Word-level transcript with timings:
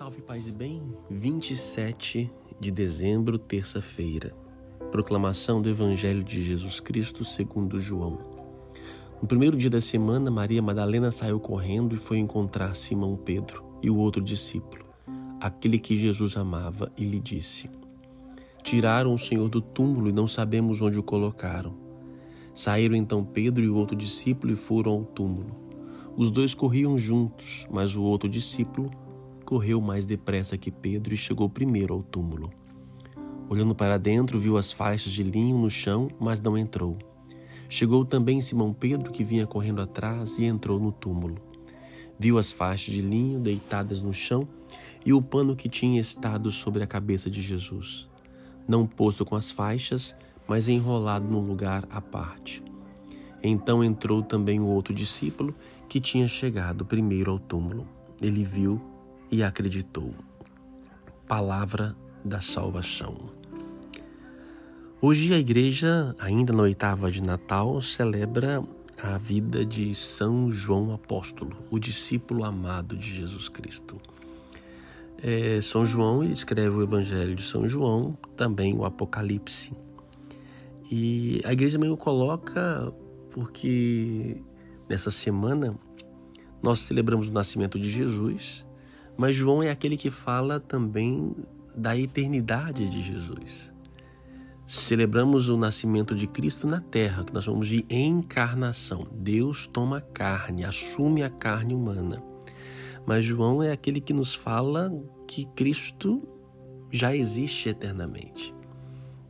Salve 0.00 0.22
Paz 0.22 0.48
e 0.48 0.50
Bem, 0.50 0.80
27 1.10 2.32
de 2.58 2.70
dezembro, 2.70 3.38
terça-feira. 3.38 4.34
Proclamação 4.90 5.60
do 5.60 5.68
Evangelho 5.68 6.24
de 6.24 6.42
Jesus 6.42 6.80
Cristo 6.80 7.22
segundo 7.22 7.78
João. 7.78 8.18
No 9.20 9.28
primeiro 9.28 9.58
dia 9.58 9.68
da 9.68 9.82
semana, 9.82 10.30
Maria 10.30 10.62
Madalena 10.62 11.12
saiu 11.12 11.38
correndo 11.38 11.94
e 11.94 11.98
foi 11.98 12.16
encontrar 12.16 12.74
Simão 12.74 13.14
Pedro 13.14 13.62
e 13.82 13.90
o 13.90 13.96
outro 13.98 14.22
discípulo, 14.22 14.86
aquele 15.38 15.78
que 15.78 15.94
Jesus 15.94 16.34
amava, 16.34 16.90
e 16.96 17.04
lhe 17.04 17.20
disse: 17.20 17.68
Tiraram 18.62 19.12
o 19.12 19.18
Senhor 19.18 19.50
do 19.50 19.60
túmulo 19.60 20.08
e 20.08 20.12
não 20.12 20.26
sabemos 20.26 20.80
onde 20.80 20.98
o 20.98 21.02
colocaram. 21.02 21.74
Saíram 22.54 22.96
então 22.96 23.22
Pedro 23.22 23.62
e 23.62 23.68
o 23.68 23.76
outro 23.76 23.94
discípulo 23.94 24.50
e 24.50 24.56
foram 24.56 24.92
ao 24.92 25.04
túmulo. 25.04 25.54
Os 26.16 26.30
dois 26.30 26.54
corriam 26.54 26.96
juntos, 26.96 27.68
mas 27.70 27.94
o 27.94 28.02
outro 28.02 28.30
discípulo 28.30 28.90
correu 29.50 29.80
mais 29.80 30.06
depressa 30.06 30.56
que 30.56 30.70
Pedro 30.70 31.12
e 31.12 31.16
chegou 31.16 31.50
primeiro 31.50 31.92
ao 31.92 32.04
túmulo. 32.04 32.52
Olhando 33.48 33.74
para 33.74 33.98
dentro, 33.98 34.38
viu 34.38 34.56
as 34.56 34.70
faixas 34.70 35.10
de 35.10 35.24
linho 35.24 35.58
no 35.58 35.68
chão, 35.68 36.06
mas 36.20 36.40
não 36.40 36.56
entrou. 36.56 36.96
Chegou 37.68 38.04
também 38.04 38.40
Simão 38.40 38.72
Pedro, 38.72 39.10
que 39.10 39.24
vinha 39.24 39.48
correndo 39.48 39.82
atrás, 39.82 40.38
e 40.38 40.44
entrou 40.44 40.78
no 40.78 40.92
túmulo. 40.92 41.34
Viu 42.16 42.38
as 42.38 42.52
faixas 42.52 42.94
de 42.94 43.02
linho 43.02 43.40
deitadas 43.40 44.04
no 44.04 44.14
chão 44.14 44.46
e 45.04 45.12
o 45.12 45.20
pano 45.20 45.56
que 45.56 45.68
tinha 45.68 46.00
estado 46.00 46.52
sobre 46.52 46.84
a 46.84 46.86
cabeça 46.86 47.28
de 47.28 47.42
Jesus, 47.42 48.08
não 48.68 48.86
posto 48.86 49.24
com 49.24 49.34
as 49.34 49.50
faixas, 49.50 50.14
mas 50.46 50.68
enrolado 50.68 51.26
num 51.26 51.44
lugar 51.44 51.84
à 51.90 52.00
parte. 52.00 52.62
Então 53.42 53.82
entrou 53.82 54.22
também 54.22 54.60
o 54.60 54.66
outro 54.66 54.94
discípulo 54.94 55.52
que 55.88 55.98
tinha 55.98 56.28
chegado 56.28 56.86
primeiro 56.86 57.32
ao 57.32 57.38
túmulo. 57.40 57.84
Ele 58.22 58.44
viu 58.44 58.80
e 59.30 59.42
acreditou. 59.42 60.14
Palavra 61.26 61.96
da 62.24 62.40
salvação. 62.40 63.30
Hoje 65.00 65.32
a 65.32 65.38
igreja, 65.38 66.14
ainda 66.18 66.52
na 66.52 66.64
oitava 66.64 67.10
de 67.10 67.22
Natal, 67.22 67.80
celebra 67.80 68.62
a 69.02 69.16
vida 69.16 69.64
de 69.64 69.94
São 69.94 70.52
João 70.52 70.92
Apóstolo, 70.92 71.56
o 71.70 71.78
discípulo 71.78 72.44
amado 72.44 72.96
de 72.96 73.16
Jesus 73.16 73.48
Cristo. 73.48 73.96
É, 75.22 75.60
São 75.60 75.86
João 75.86 76.22
escreve 76.22 76.76
o 76.76 76.82
Evangelho 76.82 77.34
de 77.34 77.42
São 77.42 77.66
João, 77.66 78.16
também 78.36 78.76
o 78.76 78.84
Apocalipse. 78.84 79.72
E 80.90 81.40
a 81.44 81.52
igreja 81.52 81.78
também 81.78 81.90
o 81.90 81.96
coloca 81.96 82.92
porque 83.30 84.42
nessa 84.88 85.10
semana 85.10 85.78
nós 86.62 86.80
celebramos 86.80 87.28
o 87.28 87.32
nascimento 87.32 87.78
de 87.78 87.88
Jesus 87.88 88.66
mas 89.16 89.34
João 89.34 89.62
é 89.62 89.70
aquele 89.70 89.96
que 89.96 90.10
fala 90.10 90.58
também 90.58 91.34
da 91.76 91.96
eternidade 91.96 92.88
de 92.88 93.02
Jesus. 93.02 93.72
Celebramos 94.66 95.48
o 95.48 95.56
nascimento 95.56 96.14
de 96.14 96.26
Cristo 96.26 96.66
na 96.66 96.80
terra, 96.80 97.24
que 97.24 97.34
nós 97.34 97.44
chamamos 97.44 97.66
de 97.66 97.84
encarnação. 97.90 99.06
Deus 99.12 99.66
toma 99.66 100.00
carne, 100.00 100.64
assume 100.64 101.24
a 101.24 101.30
carne 101.30 101.74
humana. 101.74 102.22
Mas 103.04 103.24
João 103.24 103.62
é 103.62 103.72
aquele 103.72 104.00
que 104.00 104.12
nos 104.12 104.32
fala 104.32 104.92
que 105.26 105.44
Cristo 105.56 106.22
já 106.90 107.14
existe 107.14 107.68
eternamente. 107.68 108.54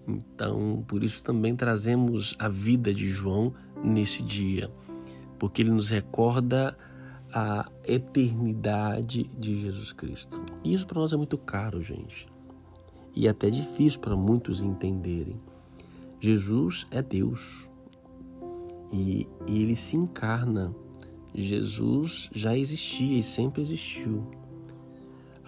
Então, 0.06 0.84
por 0.86 1.02
isso 1.02 1.22
também 1.22 1.54
trazemos 1.54 2.34
a 2.38 2.48
vida 2.48 2.92
de 2.92 3.08
João 3.08 3.54
nesse 3.82 4.22
dia, 4.22 4.70
porque 5.38 5.62
ele 5.62 5.70
nos 5.70 5.88
recorda 5.88 6.76
a 7.32 7.70
eternidade 7.84 9.24
de 9.38 9.60
Jesus 9.60 9.92
Cristo. 9.92 10.40
E 10.64 10.74
isso 10.74 10.86
para 10.86 11.00
nós 11.00 11.12
é 11.12 11.16
muito 11.16 11.38
caro, 11.38 11.82
gente. 11.82 12.28
E 13.14 13.28
até 13.28 13.50
difícil 13.50 14.00
para 14.00 14.16
muitos 14.16 14.62
entenderem. 14.62 15.40
Jesus 16.20 16.86
é 16.90 17.02
Deus. 17.02 17.68
E, 18.92 19.26
e 19.46 19.62
ele 19.62 19.76
se 19.76 19.96
encarna. 19.96 20.74
Jesus 21.34 22.28
já 22.32 22.56
existia 22.56 23.18
e 23.18 23.22
sempre 23.22 23.62
existiu. 23.62 24.39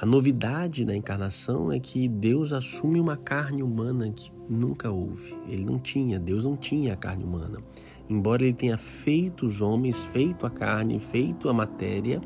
A 0.03 0.05
novidade 0.05 0.85
da 0.85 0.97
encarnação 0.97 1.71
é 1.71 1.79
que 1.79 2.09
Deus 2.09 2.53
assume 2.53 2.99
uma 2.99 3.17
carne 3.17 3.63
humana 3.63 4.11
que 4.11 4.33
nunca 4.49 4.91
houve. 4.91 5.33
Ele 5.47 5.65
não 5.65 5.79
tinha, 5.79 6.19
Deus 6.19 6.45
não 6.45 6.57
tinha 6.57 6.95
a 6.95 6.97
carne 6.97 7.23
humana. 7.23 7.61
Embora 8.09 8.43
ele 8.43 8.53
tenha 8.53 8.77
feito 8.77 9.47
os 9.47 9.61
homens, 9.61 10.03
feito 10.03 10.45
a 10.45 10.51
carne, 10.51 10.99
feito 10.99 11.49
a 11.49 11.53
matéria, 11.53 12.21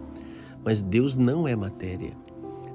mas 0.65 0.81
Deus 0.81 1.17
não 1.17 1.47
é 1.47 1.55
matéria. 1.55 2.17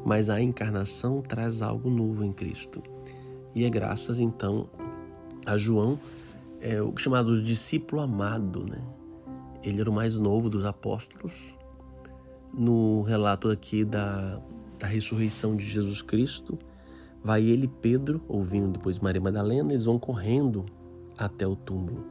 Mas 0.06 0.30
a 0.30 0.40
encarnação 0.40 1.20
traz 1.24 1.64
algo 1.64 1.90
novo 1.90 2.24
em 2.24 2.32
Cristo. 2.32 2.84
E 3.56 3.66
é 3.66 3.72
graças 3.72 4.20
então 4.20 4.70
a 5.48 5.58
João, 5.58 6.00
é 6.60 6.80
o 6.80 6.96
chamado 6.96 7.42
discípulo 7.42 8.04
amado, 8.04 8.68
né? 8.68 8.80
Ele 9.64 9.82
era 9.82 9.90
o 9.90 9.94
mais 9.94 10.20
novo 10.20 10.48
dos 10.48 10.64
apóstolos. 10.64 11.58
No 12.54 13.02
relato 13.02 13.50
aqui 13.50 13.84
da, 13.84 14.40
da 14.81 14.88
ressurreição 14.88 15.56
de 15.56 15.64
Jesus 15.64 16.02
Cristo, 16.02 16.58
vai 17.24 17.44
ele 17.44 17.66
e 17.66 17.68
Pedro, 17.68 18.19
ouvindo 18.28 18.72
depois 18.72 18.97
Maria 18.97 19.22
Madalena, 19.22 19.72
eles 19.72 19.86
vão 19.86 20.00
correndo 20.00 20.66
até 21.16 21.46
o 21.46 21.56
túmulo. 21.56 22.03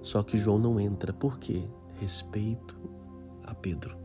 Só 0.00 0.22
que 0.22 0.38
João 0.38 0.58
não 0.58 0.80
entra. 0.80 1.12
Por 1.12 1.38
quê? 1.38 1.64
Respeito 2.00 2.74
a 3.44 3.54
Pedro. 3.54 3.96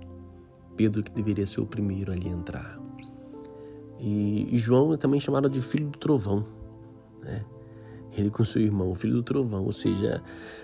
Pedro 0.75 1.01
que 1.03 1.11
deveria 1.11 1.47
ser 1.47 1.61
o 1.61 1.65
primeiro 1.65 2.11
ali 2.11 2.27
a 2.27 2.31
entrar. 2.31 2.79
E, 3.97 4.57
João 4.57 4.93
é 4.93 4.97
também 4.97 5.19
chamado 5.19 5.49
de 5.49 5.61
filho 5.61 5.87
do 5.87 5.97
trovão. 5.97 6.45
Né? 7.21 7.45
Ele 8.17 8.29
com 8.29 8.43
seu 8.43 8.61
irmão, 8.61 8.93
filho 8.93 9.13
do 9.13 9.23
trovão. 9.23 9.63
Ou 9.63 9.71
seja, 9.71 10.21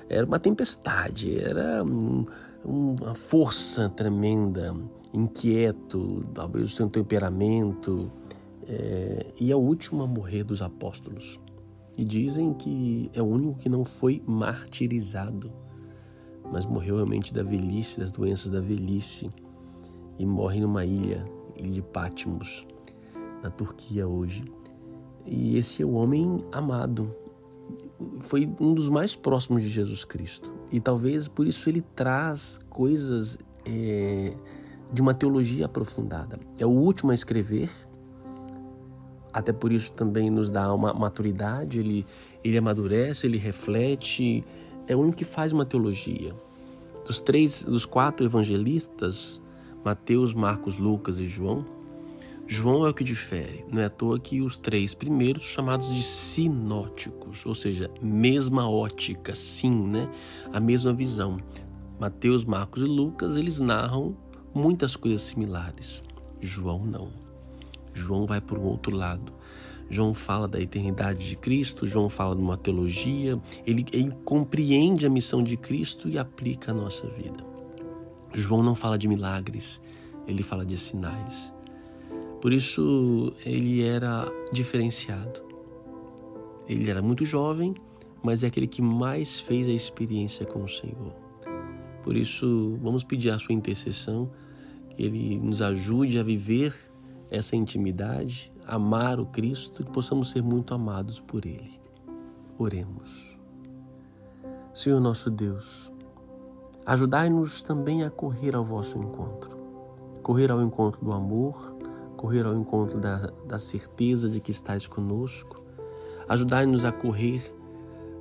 era 0.09 0.25
uma 0.25 0.39
tempestade, 0.39 1.39
era 1.39 1.83
um, 1.83 2.25
uma 2.65 3.15
força 3.15 3.89
tremenda, 3.89 4.75
inquieto, 5.13 6.25
talvez 6.33 6.65
o 6.65 6.69
seu 6.69 6.89
temperamento. 6.89 8.11
É, 8.67 9.33
e 9.39 9.51
é 9.51 9.55
o 9.55 9.59
último 9.59 10.03
a 10.03 10.07
morrer 10.07 10.43
dos 10.43 10.61
apóstolos. 10.61 11.39
E 11.97 12.03
dizem 12.05 12.53
que 12.53 13.09
é 13.13 13.21
o 13.21 13.25
único 13.25 13.57
que 13.57 13.69
não 13.69 13.83
foi 13.83 14.21
martirizado, 14.25 15.51
mas 16.51 16.65
morreu 16.65 16.95
realmente 16.95 17.33
da 17.33 17.41
velhice, 17.41 17.99
das 17.99 18.11
doenças 18.11 18.49
da 18.49 18.61
velhice, 18.61 19.29
e 20.19 20.25
morre 20.25 20.59
numa 20.59 20.85
ilha, 20.85 21.25
ilha 21.55 21.71
de 21.71 21.81
Patmos, 21.81 22.67
na 23.41 23.49
Turquia 23.49 24.07
hoje. 24.07 24.45
E 25.25 25.57
esse 25.57 25.81
é 25.81 25.85
o 25.85 25.93
homem 25.93 26.37
amado, 26.51 27.13
foi 28.19 28.49
um 28.59 28.73
dos 28.73 28.89
mais 28.89 29.15
próximos 29.15 29.63
de 29.63 29.69
Jesus 29.69 30.05
Cristo. 30.05 30.53
E 30.71 30.79
talvez 30.79 31.27
por 31.27 31.47
isso 31.47 31.69
ele 31.69 31.81
traz 31.81 32.59
coisas 32.69 33.37
é, 33.65 34.35
de 34.91 35.01
uma 35.01 35.13
teologia 35.13 35.65
aprofundada. 35.65 36.39
É 36.57 36.65
o 36.65 36.69
último 36.69 37.11
a 37.11 37.13
escrever, 37.13 37.69
até 39.33 39.51
por 39.51 39.71
isso 39.71 39.91
também 39.91 40.29
nos 40.29 40.49
dá 40.49 40.73
uma 40.73 40.93
maturidade, 40.93 41.79
ele, 41.79 42.05
ele 42.43 42.57
amadurece, 42.57 43.27
ele 43.27 43.37
reflete, 43.37 44.43
é 44.87 44.95
o 44.95 44.99
único 44.99 45.17
que 45.17 45.25
faz 45.25 45.53
uma 45.53 45.65
teologia. 45.65 46.33
Dos 47.05 47.19
três, 47.19 47.63
dos 47.63 47.85
quatro 47.85 48.25
evangelistas, 48.25 49.41
Mateus, 49.83 50.33
Marcos, 50.33 50.77
Lucas 50.77 51.19
e 51.19 51.25
João, 51.25 51.65
João 52.47 52.85
é 52.85 52.89
o 52.89 52.93
que 52.93 53.03
difere. 53.03 53.65
Não 53.69 53.81
é 53.81 53.85
à 53.85 53.89
toa 53.89 54.17
que 54.17 54.41
os 54.41 54.57
três 54.57 54.93
primeiros 54.93 55.43
chamados 55.43 55.93
de 55.93 56.01
sinóticos, 56.01 57.45
ou 57.45 57.53
seja, 57.53 57.91
mesma 58.01 58.69
ótica, 58.69 59.35
sim, 59.35 59.69
né? 59.69 60.09
A 60.53 60.59
mesma 60.59 60.93
visão. 60.93 61.37
Mateus, 61.99 62.45
Marcos 62.45 62.81
e 62.81 62.85
Lucas, 62.85 63.35
eles 63.35 63.59
narram 63.59 64.15
muitas 64.57 64.95
coisas 64.95 65.21
similares. 65.21 66.03
João 66.41 66.83
não. 66.83 67.09
João 67.93 68.25
vai 68.25 68.41
para 68.41 68.59
o 68.59 68.65
outro 68.65 68.95
lado. 68.95 69.31
João 69.89 70.13
fala 70.13 70.47
da 70.47 70.59
eternidade 70.59 71.27
de 71.29 71.35
Cristo, 71.35 71.87
João 71.87 72.09
fala 72.09 72.35
de 72.35 72.41
uma 72.41 72.57
teologia, 72.57 73.39
ele, 73.65 73.85
ele 73.93 74.11
compreende 74.25 75.05
a 75.05 75.09
missão 75.09 75.41
de 75.41 75.55
Cristo 75.55 76.09
e 76.09 76.17
aplica 76.17 76.71
a 76.71 76.73
nossa 76.73 77.07
vida. 77.07 77.45
João 78.33 78.61
não 78.61 78.75
fala 78.75 78.97
de 78.97 79.07
milagres, 79.07 79.81
ele 80.27 80.43
fala 80.43 80.65
de 80.65 80.77
sinais. 80.77 81.53
Por 82.41 82.51
isso 82.51 83.33
ele 83.45 83.83
era 83.83 84.29
diferenciado. 84.51 85.41
Ele 86.67 86.89
era 86.89 87.01
muito 87.01 87.23
jovem, 87.23 87.73
mas 88.21 88.43
é 88.43 88.47
aquele 88.47 88.67
que 88.67 88.81
mais 88.81 89.39
fez 89.39 89.67
a 89.67 89.71
experiência 89.71 90.45
com 90.45 90.63
o 90.63 90.67
Senhor. 90.67 91.15
Por 92.03 92.15
isso, 92.15 92.77
vamos 92.81 93.03
pedir 93.03 93.31
a 93.31 93.39
sua 93.39 93.53
intercessão, 93.53 94.29
ele 94.97 95.37
nos 95.37 95.61
ajude 95.61 96.17
a 96.19 96.23
viver 96.23 96.73
essa 97.29 97.55
intimidade, 97.55 98.51
amar 98.65 99.19
o 99.19 99.25
Cristo 99.25 99.83
que 99.83 99.91
possamos 99.91 100.31
ser 100.31 100.41
muito 100.41 100.73
amados 100.73 101.19
por 101.19 101.45
Ele. 101.45 101.79
Oremos. 102.57 103.37
Senhor 104.73 104.99
nosso 104.99 105.29
Deus, 105.29 105.91
ajudai-nos 106.85 107.61
também 107.61 108.03
a 108.03 108.09
correr 108.09 108.55
ao 108.55 108.63
vosso 108.63 108.97
encontro, 108.97 109.57
correr 110.21 110.51
ao 110.51 110.61
encontro 110.61 111.03
do 111.03 111.11
amor, 111.11 111.75
correr 112.15 112.45
ao 112.45 112.55
encontro 112.55 112.99
da, 112.99 113.27
da 113.47 113.59
certeza 113.59 114.29
de 114.29 114.39
que 114.39 114.51
estás 114.51 114.87
conosco. 114.87 115.63
Ajudai-nos 116.27 116.83
a 116.83 116.91
correr 116.91 117.53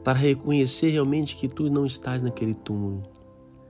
para 0.04 0.18
reconhecer 0.18 0.90
realmente 0.90 1.36
que 1.36 1.48
tu 1.48 1.68
não 1.68 1.84
estás 1.84 2.22
naquele 2.22 2.54
túmulo. 2.54 3.15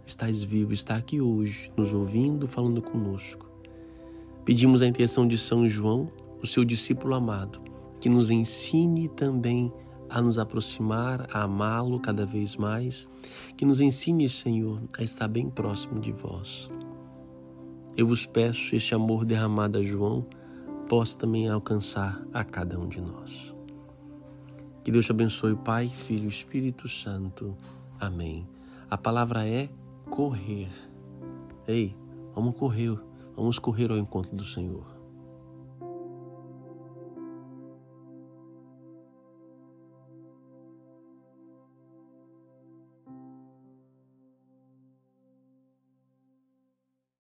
Estás 0.07 0.41
vivo, 0.41 0.73
está 0.73 0.95
aqui 0.95 1.21
hoje, 1.21 1.69
nos 1.77 1.93
ouvindo, 1.93 2.47
falando 2.47 2.81
conosco. 2.81 3.51
Pedimos 4.45 4.81
a 4.81 4.87
intenção 4.87 5.27
de 5.27 5.37
São 5.37 5.69
João, 5.69 6.09
o 6.41 6.47
seu 6.47 6.65
discípulo 6.65 7.15
amado, 7.17 7.61
que 8.01 8.09
nos 8.09 8.31
ensine 8.31 9.09
também 9.09 9.73
a 10.09 10.23
nos 10.23 10.39
aproximar, 10.39 11.27
a 11.33 11.43
amá-lo 11.43 11.99
cada 11.99 12.25
vez 12.25 12.55
mais, 12.55 13.09
que 13.57 13.65
nos 13.65 13.81
ensine, 13.81 14.29
Senhor, 14.29 14.81
a 14.97 15.03
estar 15.03 15.27
bem 15.27 15.51
próximo 15.51 15.99
de 15.99 16.13
vós. 16.13 16.71
Eu 17.97 18.07
vos 18.07 18.25
peço 18.25 18.77
este 18.77 18.95
amor 18.95 19.25
derramado 19.25 19.79
a 19.79 19.83
João 19.83 20.25
possa 20.89 21.19
também 21.19 21.49
alcançar 21.49 22.25
a 22.33 22.45
cada 22.45 22.79
um 22.79 22.89
de 22.89 23.01
nós. 23.01 23.53
Que 24.85 24.93
Deus 24.93 25.07
te 25.07 25.11
abençoe, 25.11 25.57
Pai, 25.57 25.89
Filho 25.89 26.27
e 26.27 26.29
Espírito 26.29 26.89
Santo. 26.89 27.57
Amém. 27.99 28.47
A 28.89 28.97
palavra 28.97 29.45
é 29.45 29.69
correr. 30.11 30.71
Ei, 31.67 31.97
vamos 32.35 32.57
correr, 32.57 32.99
vamos 33.37 33.59
correr 33.59 33.91
ao 33.91 33.99
encontro 33.99 34.37
do 34.37 34.45
Senhor. 34.45 34.96